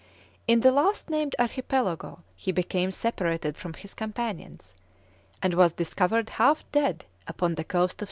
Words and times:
In 0.47 0.61
the 0.61 0.71
last 0.71 1.11
named 1.11 1.35
archipelago 1.37 2.23
he 2.35 2.51
became 2.51 2.89
separated 2.89 3.55
from 3.55 3.73
his 3.75 3.93
companions, 3.93 4.75
and 5.43 5.53
was 5.53 5.73
discovered 5.73 6.29
half 6.31 6.63
dead 6.71 7.05
upon 7.27 7.53
the 7.53 7.63
coast 7.63 7.85
of 7.85 7.91
Sumatra. 7.91 7.99